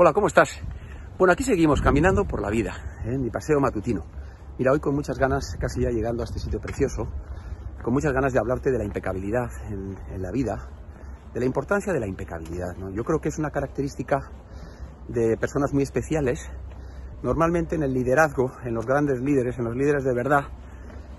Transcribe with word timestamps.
Hola, 0.00 0.12
¿cómo 0.12 0.28
estás? 0.28 0.50
Bueno, 1.18 1.32
aquí 1.32 1.42
seguimos 1.42 1.82
caminando 1.82 2.24
por 2.24 2.40
la 2.40 2.50
vida, 2.50 3.00
en 3.02 3.14
¿eh? 3.14 3.18
mi 3.18 3.30
paseo 3.30 3.58
matutino. 3.58 4.04
Mira, 4.56 4.70
hoy 4.70 4.78
con 4.78 4.94
muchas 4.94 5.18
ganas, 5.18 5.56
casi 5.58 5.80
ya 5.80 5.90
llegando 5.90 6.22
a 6.22 6.24
este 6.24 6.38
sitio 6.38 6.60
precioso, 6.60 7.08
con 7.82 7.94
muchas 7.94 8.12
ganas 8.12 8.32
de 8.32 8.38
hablarte 8.38 8.70
de 8.70 8.78
la 8.78 8.84
impecabilidad 8.84 9.50
en, 9.68 10.22
la 10.22 10.30
vida, 10.30 10.68
de 11.34 11.40
la 11.40 11.46
importancia 11.46 11.92
de 11.92 11.98
la 11.98 12.06
impecabilidad. 12.06 12.76
Yo 12.94 13.02
creo 13.02 13.20
que 13.20 13.28
es 13.28 13.40
una 13.40 13.50
característica 13.50 14.30
de 15.08 15.36
personas 15.36 15.74
muy 15.74 15.82
especiales. 15.82 16.48
Normalmente 17.24 17.74
en 17.74 17.82
el 17.82 17.92
liderazgo, 17.92 18.52
en 18.62 18.74
los 18.74 18.86
grandes 18.86 19.20
líderes, 19.20 19.58
en 19.58 19.64
los 19.64 19.74
líderes 19.74 20.04
de 20.04 20.14
verdad, 20.14 20.44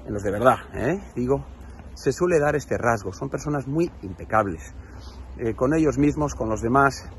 en 0.07 0.13
los 0.13 0.23
de 0.23 0.31
verdad, 0.31 0.55
¿eh? 0.73 1.01
digo, 1.17 1.45
se 1.95 2.13
suele 2.13 2.39
dar 2.39 2.55
este 2.55 2.77
rasgo. 2.77 3.11
Son 3.11 3.27
personas 3.27 3.67
muy 3.67 3.91
impecables, 4.03 4.73
eh, 5.37 5.53
con 5.53 5.73
ellos 5.73 5.97
mismos, 5.97 6.33
con 6.33 6.47
los 6.47 6.61
demás, 6.61 7.09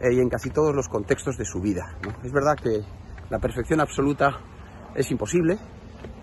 eh, 0.00 0.14
y 0.14 0.20
en 0.20 0.28
casi 0.28 0.50
todos 0.50 0.74
los 0.74 0.88
contextos 0.88 1.36
de 1.36 1.44
su 1.44 1.60
vida. 1.60 1.96
Es 2.22 2.32
verdad 2.32 2.56
que 2.56 2.82
la 3.30 3.38
perfección 3.38 3.80
absoluta 3.80 4.38
es 4.94 5.10
imposible, 5.10 5.58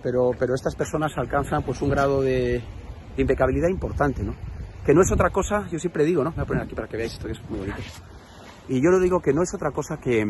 pero, 0.01 0.31
pero 0.37 0.53
estas 0.53 0.75
personas 0.75 1.17
alcanzan 1.17 1.63
pues, 1.63 1.81
un 1.81 1.89
grado 1.89 2.21
de, 2.21 2.63
impecabilidad 3.17 3.69
importante, 3.69 4.23
¿no? 4.23 4.35
que 4.85 4.93
no 4.93 5.01
es 5.01 5.11
otra 5.11 5.29
cosa, 5.29 5.67
yo 5.71 5.79
siempre 5.79 6.05
digo, 6.05 6.23
¿no? 6.23 6.31
voy 6.31 6.43
a 6.43 6.45
poner 6.45 6.63
aquí 6.63 6.75
para 6.75 6.87
que 6.87 6.97
veáis 6.97 7.13
esto 7.13 7.27
que 7.27 7.33
es 7.33 7.49
muy 7.49 7.59
bonito, 7.59 7.77
y 8.67 8.83
yo 8.83 8.91
lo 8.91 8.99
digo 8.99 9.19
que 9.19 9.33
no 9.33 9.41
es 9.41 9.53
otra 9.53 9.71
cosa 9.71 9.97
que, 9.97 10.23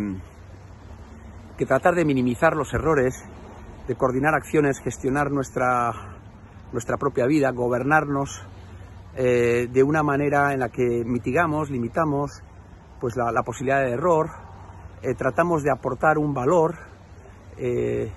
que 1.57 1.65
tratar 1.65 1.95
de 1.95 2.05
minimizar 2.05 2.55
los 2.55 2.73
errores, 2.73 3.15
de 3.87 3.95
coordinar 3.95 4.33
acciones, 4.33 4.79
gestionar 4.79 5.31
nuestra, 5.31 5.91
nuestra 6.71 6.97
propia 6.97 7.25
vida, 7.25 7.51
gobernarnos 7.51 8.43
eh, 9.15 9.67
de 9.71 9.83
una 9.83 10.03
manera 10.03 10.53
en 10.53 10.59
la 10.59 10.69
que 10.69 11.03
mitigamos, 11.05 11.69
limitamos 11.69 12.41
pues 12.99 13.15
la, 13.15 13.43
posibilidad 13.43 13.83
de 13.83 13.91
error, 13.91 14.29
eh, 15.01 15.13
tratamos 15.15 15.63
de 15.63 15.71
aportar 15.71 16.17
un 16.17 16.33
valor, 16.33 16.75
eh, 17.57 18.11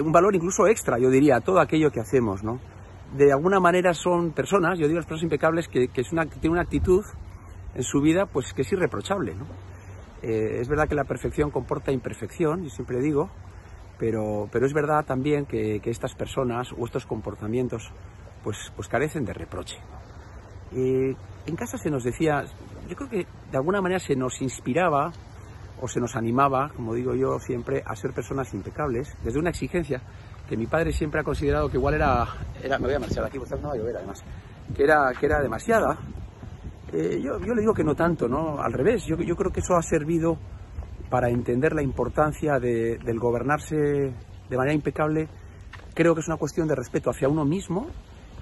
un 0.00 0.12
valor 0.12 0.34
incluso 0.34 0.66
extra, 0.66 0.98
yo 0.98 1.10
diría, 1.10 1.36
a 1.36 1.40
todo 1.40 1.60
aquello 1.60 1.90
que 1.90 2.00
hacemos, 2.00 2.42
¿no? 2.42 2.60
De 3.16 3.32
alguna 3.32 3.60
manera 3.60 3.94
son 3.94 4.32
personas, 4.32 4.78
yo 4.78 4.86
digo 4.86 4.98
las 4.98 5.06
personas 5.06 5.24
impecables, 5.24 5.68
que, 5.68 5.88
es 5.94 6.12
una, 6.12 6.26
tienen 6.26 6.52
una 6.52 6.62
actitud 6.62 7.04
en 7.74 7.82
su 7.82 8.00
vida 8.00 8.26
pues 8.26 8.52
que 8.52 8.62
es 8.62 8.72
irreprochable. 8.72 9.34
Eh, 10.22 10.58
es 10.60 10.68
verdad 10.68 10.88
que 10.88 10.94
la 10.94 11.04
perfección 11.04 11.50
comporta 11.50 11.92
imperfección, 11.92 12.62
yo 12.64 12.70
siempre 12.70 13.00
digo, 13.00 13.30
pero, 13.98 14.48
pero 14.50 14.66
es 14.66 14.72
verdad 14.72 15.04
también 15.04 15.46
que, 15.46 15.80
que, 15.80 15.90
estas 15.90 16.14
personas 16.14 16.72
o 16.76 16.84
estos 16.84 17.06
comportamientos 17.06 17.90
pues, 18.42 18.72
pues 18.74 18.88
carecen 18.88 19.24
de 19.24 19.32
reproche. 19.32 19.78
en 20.72 21.56
casa 21.56 21.78
se 21.78 21.90
nos 21.90 22.04
decía, 22.04 22.44
yo 22.88 22.96
creo 22.96 23.08
que 23.08 23.26
de 23.50 23.56
alguna 23.56 23.80
manera 23.80 23.98
se 23.98 24.16
nos 24.16 24.40
inspiraba 24.42 25.12
o 25.80 25.88
se 25.88 26.00
nos 26.00 26.16
animaba, 26.16 26.70
como 26.74 26.94
digo 26.94 27.14
yo 27.14 27.38
siempre, 27.38 27.82
a 27.84 27.94
ser 27.96 28.12
personas 28.12 28.52
impecables, 28.54 29.16
desde 29.22 29.38
una 29.38 29.50
exigencia 29.50 30.00
que 30.48 30.56
mi 30.56 30.66
padre 30.66 30.92
siempre 30.92 31.20
ha 31.20 31.24
considerado 31.24 31.68
que 31.68 31.76
igual 31.76 31.94
era, 31.94 32.26
era 32.62 32.78
me 32.78 32.86
voy 32.86 32.94
a 32.94 32.98
marchar 32.98 33.24
aquí, 33.24 33.38
porque 33.38 33.54
no 33.56 33.68
va 33.68 33.74
a 33.74 33.76
llover 33.76 33.96
además, 33.96 34.22
que 34.76 34.84
era, 34.84 35.12
que 35.18 35.26
era 35.26 35.40
demasiada. 35.40 35.98
Eh, 36.92 37.20
yo, 37.20 37.40
yo, 37.40 37.54
le 37.54 37.62
digo 37.62 37.74
que 37.74 37.82
no 37.82 37.94
tanto, 37.94 38.28
¿no? 38.28 38.60
Al 38.62 38.72
revés, 38.72 39.04
yo, 39.04 39.16
yo 39.16 39.34
creo 39.36 39.50
que 39.50 39.60
eso 39.60 39.74
ha 39.74 39.82
servido 39.82 40.38
para 41.10 41.28
entender 41.28 41.74
la 41.74 41.82
importancia 41.82 42.58
de, 42.58 42.98
del 42.98 43.18
gobernarse 43.18 43.76
de 43.76 44.56
manera 44.56 44.74
impecable. 44.74 45.28
Creo 45.94 46.14
que 46.14 46.20
es 46.20 46.28
una 46.28 46.36
cuestión 46.36 46.68
de 46.68 46.74
respeto 46.74 47.10
hacia 47.10 47.28
uno 47.28 47.44
mismo 47.44 47.88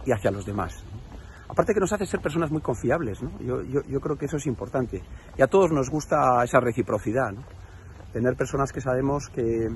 y 0.05 0.13
hacia 0.13 0.31
los 0.31 0.45
demás. 0.45 0.85
Aparte 1.53 1.75
que 1.75 1.81
nos 1.81 1.93
hace 1.93 2.07
ser 2.07 2.21
personas 2.21 2.51
muy 2.51 2.63
confiables, 2.63 3.23
¿no? 3.23 3.39
yo, 3.39 4.01
creo 4.01 4.17
que 4.17 4.25
eso 4.25 4.39
es 4.39 4.47
importante. 4.47 5.03
Y 5.37 5.43
a 5.43 5.49
todos 5.49 5.71
nos 5.71 5.91
gusta 5.91 6.43
esa 6.43 6.61
reciprocidad, 6.61 7.31
¿no? 7.31 7.43
Tener 8.11 8.37
personas 8.37 8.73
que 8.73 8.81
sabemos 8.81 9.29
que, 9.29 9.69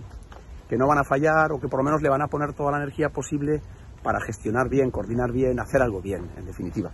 no 0.71 0.87
van 0.87 0.97
a 0.97 1.05
fallar 1.05 1.53
o 1.53 1.61
que 1.61 1.69
por 1.69 1.81
lo 1.81 1.85
menos 1.85 2.01
le 2.01 2.09
van 2.09 2.23
a 2.23 2.29
poner 2.29 2.55
toda 2.55 2.73
la 2.73 2.79
energía 2.79 3.11
posible 3.11 3.61
para 4.03 4.23
gestionar 4.23 4.71
bien, 4.71 4.91
coordinar 4.91 5.33
bien, 5.33 5.61
hacer 5.61 5.83
algo 5.83 6.01
bien, 6.01 6.31
en 6.39 6.47
definitiva. 6.47 6.93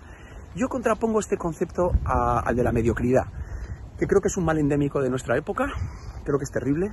Yo 0.56 0.66
contrapongo 0.68 1.20
este 1.20 1.36
concepto 1.36 1.92
al 2.04 2.56
de 2.56 2.64
la 2.64 2.72
mediocridad, 2.72 3.26
que 3.96 4.08
creo 4.08 4.20
que 4.20 4.28
es 4.28 4.36
un 4.36 4.44
mal 4.44 4.58
endémico 4.58 5.00
de 5.00 5.10
nuestra 5.10 5.38
época, 5.38 5.66
creo 6.24 6.38
que 6.38 6.44
es 6.44 6.50
terrible, 6.50 6.90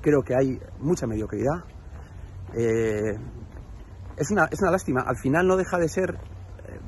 creo 0.00 0.22
que 0.22 0.34
hay 0.34 0.58
mucha 0.80 1.06
mediocridad. 1.06 1.62
Eh, 2.54 3.18
es 4.16 4.30
una 4.30 4.70
lástima, 4.70 5.02
al 5.02 5.18
final 5.18 5.46
no 5.46 5.58
deja 5.58 5.76
de 5.76 5.90
ser 5.90 6.35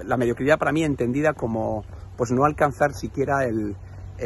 la 0.05 0.17
mediocridad 0.17 0.59
para 0.59 0.73
mí 0.73 0.85
entendida 0.85 1.33
como 1.35 1.85
pues 2.17 2.31
no 2.31 2.45
alcanzar 2.45 2.93
siquiera 2.95 3.45
el, 3.45 3.77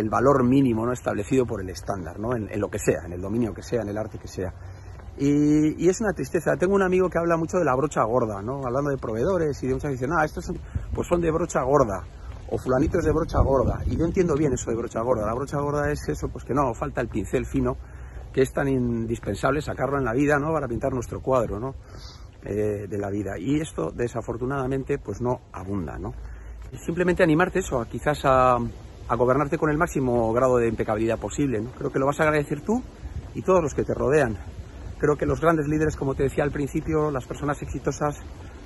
valor 0.08 0.44
mínimo 0.44 0.86
¿no? 0.86 0.92
establecido 0.92 1.44
por 1.46 1.60
el 1.60 1.68
estándar, 1.68 2.18
¿no? 2.18 2.34
En, 2.34 2.48
lo 2.60 2.70
que 2.70 2.78
sea, 2.78 3.04
en 3.04 3.12
el 3.12 3.20
dominio 3.20 3.52
que 3.52 3.62
sea, 3.62 3.82
en 3.82 3.88
el 3.88 3.98
arte 3.98 4.18
que 4.18 4.28
sea. 4.28 4.52
Y, 5.18 5.88
es 5.88 6.00
una 6.00 6.14
tristeza. 6.14 6.56
Tengo 6.56 6.74
un 6.74 6.82
amigo 6.82 7.10
que 7.10 7.18
habla 7.18 7.36
mucho 7.36 7.58
de 7.58 7.64
la 7.64 7.74
brocha 7.74 8.02
gorda, 8.04 8.40
¿no? 8.40 8.64
hablando 8.64 8.90
de 8.90 8.96
proveedores 8.96 9.62
y 9.62 9.66
de 9.66 9.74
muchas 9.74 9.92
dicen, 9.92 10.10
ah, 10.12 10.24
estos 10.24 10.46
son, 10.46 10.58
pues 10.94 11.06
son 11.06 11.20
de 11.20 11.30
brocha 11.30 11.62
gorda 11.62 12.02
o 12.50 12.58
fulanitos 12.58 13.04
de 13.04 13.12
brocha 13.12 13.40
gorda. 13.40 13.82
Y 13.86 13.96
yo 13.96 14.04
entiendo 14.04 14.34
bien 14.34 14.52
eso 14.52 14.70
de 14.70 14.76
brocha 14.76 15.00
gorda. 15.00 15.26
La 15.26 15.34
brocha 15.34 15.58
gorda 15.58 15.90
es 15.90 16.06
eso, 16.08 16.28
pues 16.28 16.44
que 16.44 16.54
no, 16.54 16.74
falta 16.74 17.00
el 17.00 17.08
pincel 17.08 17.46
fino, 17.46 17.76
que 18.32 18.42
es 18.42 18.52
tan 18.52 18.68
indispensable 18.68 19.62
sacarlo 19.62 19.98
en 19.98 20.04
la 20.04 20.12
vida, 20.12 20.38
¿no? 20.38 20.52
Para 20.52 20.68
pintar 20.68 20.92
nuestro 20.92 21.20
cuadro, 21.20 21.58
¿no? 21.58 21.74
Eh, 22.44 22.88
de 22.88 22.98
la 22.98 23.08
vida. 23.08 23.38
Y 23.38 23.60
esto, 23.60 23.92
desafortunadamente, 23.92 24.98
pues 24.98 25.20
no 25.20 25.42
abunda, 25.52 25.96
¿no? 25.96 26.12
Simplemente 26.84 27.22
animarte 27.22 27.60
eso, 27.60 27.86
quizás 27.88 28.22
a, 28.24 28.58
gobernarte 29.16 29.58
con 29.58 29.70
el 29.70 29.78
máximo 29.78 30.32
grado 30.32 30.56
de 30.56 30.66
impecabilidad 30.66 31.20
posible, 31.20 31.60
¿no? 31.60 31.70
Creo 31.70 31.92
que 31.92 32.00
lo 32.00 32.06
vas 32.06 32.18
a 32.18 32.24
agradecer 32.24 32.62
tú 32.62 32.82
y 33.36 33.42
todos 33.42 33.62
los 33.62 33.74
que 33.74 33.84
te 33.84 33.94
rodean. 33.94 34.36
Creo 34.98 35.14
que 35.14 35.24
los 35.24 35.40
grandes 35.40 35.68
líderes, 35.68 35.94
como 35.94 36.16
te 36.16 36.24
decía 36.24 36.42
al 36.42 36.50
principio, 36.50 37.12
las 37.12 37.26
personas 37.26 37.62
exitosas, 37.62 38.16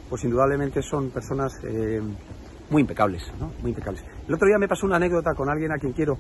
pues 0.09 0.25
indudablemente 0.25 0.81
son 0.81 1.11
personas 1.11 1.53
eh, 1.63 2.01
muy 2.71 2.81
impecables, 2.81 3.31
¿no? 3.39 3.53
Muy 3.61 3.73
impecables. 3.73 4.03
El 4.27 4.35
otro 4.35 4.49
día 4.49 4.57
me 4.57 4.69
pasó 4.69 4.87
una 4.87 4.97
anécdota 4.97 5.35
con 5.35 5.51
alguien 5.51 5.73
a 5.73 5.79
quien 5.79 5.93
quiero 5.93 6.17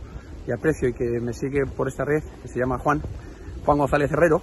y 0.46 0.52
aprecio 0.52 0.90
y 0.90 0.92
que 0.92 1.20
me 1.22 1.32
sigue 1.32 1.64
por 1.64 1.88
esta 1.88 2.04
red, 2.04 2.22
que 2.42 2.48
se 2.48 2.58
llama 2.58 2.76
Juan, 2.78 3.00
Juan 3.64 3.78
González 3.78 4.12
Herrero, 4.12 4.42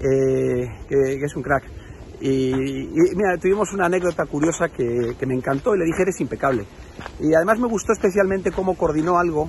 eh, 0.00 0.68
que, 0.88 1.24
es 1.24 1.36
un 1.36 1.42
crack. 1.44 1.81
Y, 2.24 2.88
mira, 3.16 3.36
tuvimos 3.36 3.72
una 3.72 3.86
anécdota 3.86 4.26
curiosa 4.26 4.68
que, 4.68 5.16
me 5.26 5.34
encantó 5.34 5.74
y 5.74 5.80
le 5.80 5.86
dije, 5.86 6.02
eres 6.02 6.20
impecable. 6.20 6.64
Y 7.18 7.34
además 7.34 7.58
me 7.58 7.66
gustó 7.66 7.92
especialmente 7.92 8.52
cómo 8.52 8.76
coordinó 8.76 9.18
algo, 9.18 9.48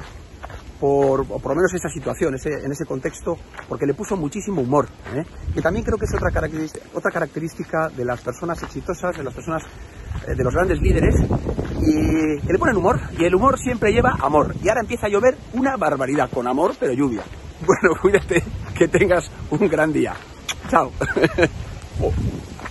por, 0.79 1.28
por 1.28 1.50
lo 1.50 1.56
menos 1.56 1.72
esta 1.72 1.89
situación, 1.89 2.34
en 2.34 2.72
ese 2.72 2.85
contexto, 2.85 3.38
porque 3.69 3.85
le 3.85 3.94
puso 3.94 4.17
muchísimo 4.17 4.63
humor. 4.63 4.88
¿eh? 5.13 5.23
Que 5.53 5.61
también 5.61 5.85
creo 5.85 6.00
que 6.00 6.06
es 6.06 6.16
otra 6.16 6.31
característica, 6.31 6.85
otra 6.95 7.11
característica 7.11 7.89
de 7.89 8.06
las 8.06 8.22
personas 8.22 8.63
exitosas, 8.63 9.16
de 9.16 9.23
las 9.23 9.35
personas, 9.35 9.61
eh, 10.28 10.34
de 10.35 10.44
los 10.44 10.51
grandes 10.51 10.81
líderes, 10.81 11.16
y 11.79 12.41
que 12.41 12.53
le 12.53 12.57
ponen 12.57 12.78
humor, 12.78 13.00
y 13.19 13.23
el 13.25 13.35
humor 13.35 13.59
siempre 13.59 13.94
lleva 13.94 14.17
amor. 14.19 14.55
Y 14.63 14.69
ahora 14.69 14.81
empieza 14.81 15.05
a 15.05 15.09
llover 15.09 15.38
una 15.53 15.78
barbaridad, 15.78 16.28
con 16.31 16.47
amor, 16.47 16.73
pero 16.79 16.94
lluvia. 16.94 17.22
Bueno, 17.66 17.95
cuídate, 18.01 18.44
que 18.78 18.90
tengas 18.90 19.31
un 19.50 19.69
gran 19.69 19.94
día. 19.94 20.13
Chao. 20.69 20.91
Oh. 22.01 22.11